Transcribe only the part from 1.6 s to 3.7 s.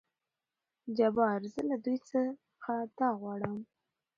له دوي څخه دا غواړم.